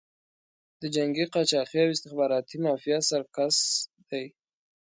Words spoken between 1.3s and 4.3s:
قاچاقي او استخباراتي مافیا سرکس دی.